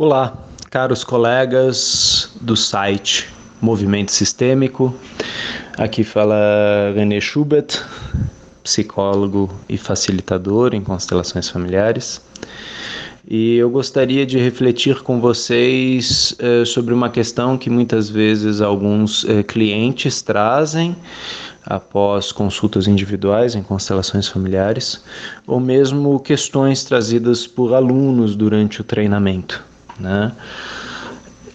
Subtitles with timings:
[0.00, 0.32] Olá,
[0.70, 3.28] caros colegas do site
[3.60, 4.94] Movimento Sistêmico.
[5.76, 7.84] Aqui fala René Schubert,
[8.62, 12.22] psicólogo e facilitador em constelações familiares.
[13.28, 19.24] E eu gostaria de refletir com vocês eh, sobre uma questão que muitas vezes alguns
[19.24, 20.94] eh, clientes trazem
[21.66, 25.02] após consultas individuais em constelações familiares,
[25.44, 29.66] ou mesmo questões trazidas por alunos durante o treinamento.
[29.98, 30.32] Né?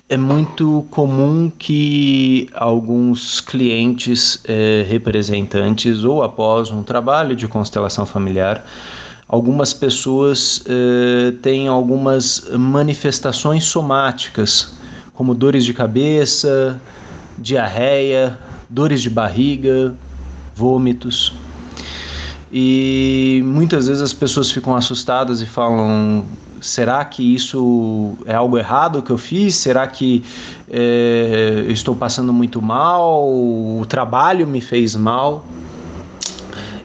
[0.10, 8.65] É muito comum que alguns clientes eh, representantes, ou após um trabalho de constelação familiar,
[9.28, 14.78] algumas pessoas eh, têm algumas manifestações somáticas,
[15.14, 16.79] como dores de cabeça,
[17.37, 18.37] diarreia,
[18.70, 19.96] dores de barriga,
[20.56, 21.34] vômitos.
[22.51, 26.23] E muitas vezes as pessoas ficam assustadas e falam:
[26.63, 29.55] será que isso é algo errado que eu fiz?
[29.55, 30.23] Será que
[30.69, 33.30] é, eu estou passando muito mal?
[33.30, 35.45] O trabalho me fez mal?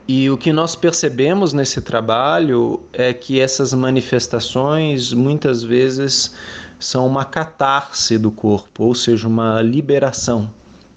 [0.09, 6.35] E o que nós percebemos nesse trabalho é que essas manifestações muitas vezes
[6.81, 10.51] são uma catarse do corpo, ou seja, uma liberação,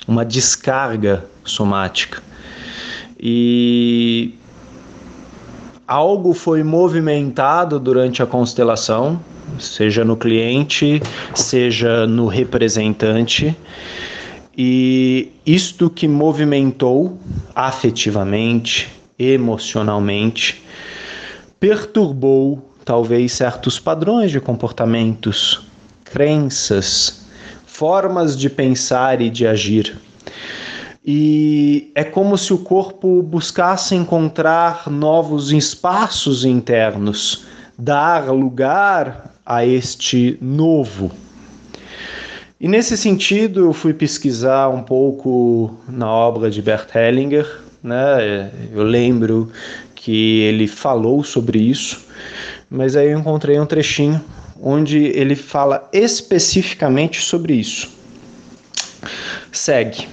[0.08, 2.24] uma descarga somática.
[3.20, 4.34] E
[5.92, 9.20] algo foi movimentado durante a constelação,
[9.60, 11.02] seja no cliente,
[11.36, 13.54] seja no representante,
[14.58, 17.20] e isto que movimentou
[17.54, 20.64] afetivamente, emocionalmente,
[21.60, 25.62] perturbou talvez certos padrões de comportamentos,
[26.06, 27.28] crenças,
[27.66, 30.00] formas de pensar e de agir
[31.04, 37.46] e é como se o corpo buscasse encontrar novos espaços internos,
[37.78, 41.12] dar lugar a este novo.
[42.60, 48.52] E nesse sentido, eu fui pesquisar um pouco na obra de Bert Hellinger, né?
[48.72, 49.52] Eu lembro
[49.96, 52.06] que ele falou sobre isso,
[52.70, 54.24] mas aí eu encontrei um trechinho
[54.62, 57.90] onde ele fala especificamente sobre isso.
[59.52, 60.08] Segue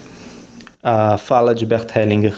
[0.82, 2.34] a fala de Bert Hellinger.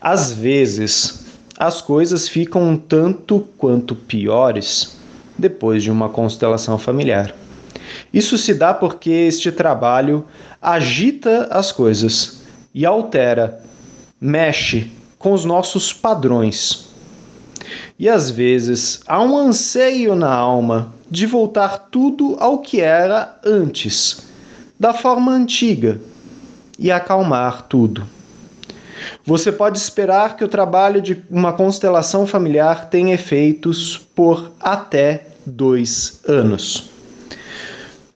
[0.00, 1.24] Às vezes,
[1.58, 4.96] as coisas ficam um tanto quanto piores
[5.38, 7.34] depois de uma constelação familiar.
[8.12, 10.24] Isso se dá porque este trabalho
[10.60, 12.42] agita as coisas
[12.74, 13.60] e altera,
[14.20, 16.88] mexe com os nossos padrões.
[17.98, 24.26] E às vezes há um anseio na alma de voltar tudo ao que era antes,
[24.78, 26.00] da forma antiga,
[26.78, 28.06] e acalmar tudo.
[29.24, 36.20] Você pode esperar que o trabalho de uma constelação familiar tenha efeitos por até dois
[36.26, 36.90] anos.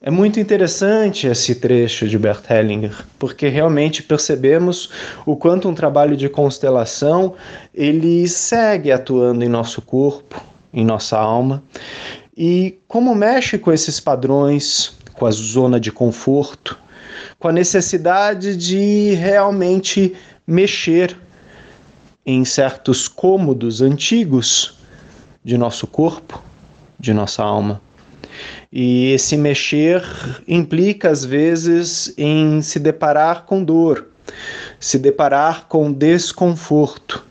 [0.01, 4.91] É muito interessante esse trecho de Bert Hellinger, porque realmente percebemos
[5.27, 7.35] o quanto um trabalho de constelação
[7.75, 10.41] ele segue atuando em nosso corpo,
[10.73, 11.63] em nossa alma,
[12.37, 16.79] e como mexe com esses padrões, com a zona de conforto,
[17.39, 20.15] com a necessidade de realmente
[20.47, 21.17] mexer
[22.25, 24.79] em certos cômodos antigos
[25.45, 26.43] de nosso corpo,
[26.99, 27.81] de nossa alma.
[28.71, 30.03] E esse mexer
[30.47, 34.07] implica, às vezes, em se deparar com dor,
[34.79, 37.27] se deparar com desconforto.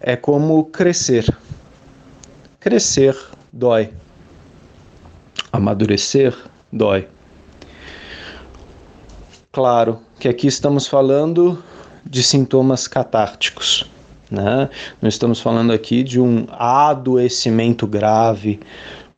[0.00, 1.26] É como crescer.
[2.58, 3.16] Crescer
[3.52, 3.92] dói.
[5.54, 6.36] Amadurecer
[6.72, 7.06] dói.
[9.52, 11.62] Claro que aqui estamos falando
[12.04, 13.88] de sintomas catárticos.
[14.28, 14.68] Né?
[15.00, 18.58] Não estamos falando aqui de um adoecimento grave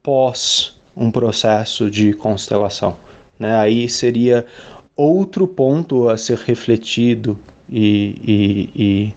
[0.03, 2.99] pós um processo de constelação.
[3.39, 3.57] Né?
[3.57, 4.45] Aí seria
[4.95, 9.15] outro ponto a ser refletido e, e, e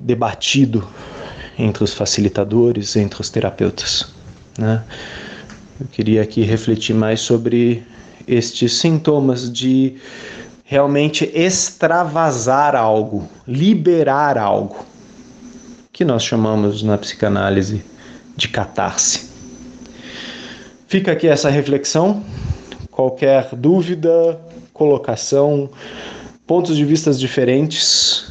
[0.00, 0.88] debatido
[1.56, 4.12] entre os facilitadores, entre os terapeutas.
[4.58, 4.82] Né?
[5.80, 7.82] Eu queria aqui refletir mais sobre
[8.28, 9.96] estes sintomas de
[10.62, 14.84] realmente extravasar algo, liberar algo,
[15.90, 17.82] que nós chamamos na psicanálise
[18.36, 19.30] de catarse.
[20.86, 22.22] Fica aqui essa reflexão.
[22.90, 24.38] Qualquer dúvida,
[24.74, 25.70] colocação,
[26.46, 28.30] pontos de vistas diferentes,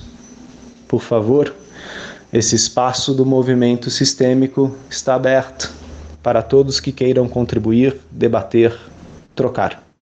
[0.88, 1.56] por favor,
[2.32, 5.79] esse espaço do movimento sistêmico está aberto
[6.22, 8.78] para todos que queiram contribuir, debater,
[9.36, 9.89] trocar.